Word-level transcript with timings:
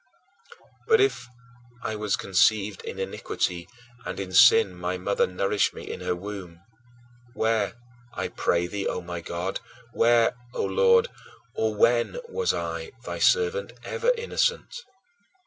But 0.87 0.99
if 0.99 1.27
"I 1.83 1.95
was 1.95 2.15
conceived 2.15 2.81
in 2.81 2.97
iniquity, 2.97 3.67
and 4.03 4.19
in 4.19 4.31
sin 4.33 4.73
my 4.73 4.97
mother 4.97 5.27
nourished 5.27 5.75
me 5.75 5.87
in 5.87 6.01
her 6.01 6.15
womb," 6.15 6.59
where, 7.35 7.73
I 8.11 8.29
pray 8.29 8.65
thee, 8.65 8.87
O 8.87 9.01
my 9.01 9.19
God, 9.21 9.59
where, 9.93 10.33
O 10.55 10.65
Lord, 10.65 11.09
or 11.53 11.75
when 11.75 12.17
was 12.27 12.51
I, 12.51 12.93
thy 13.05 13.19
servant, 13.19 13.73
ever 13.83 14.09
innocent? 14.17 14.73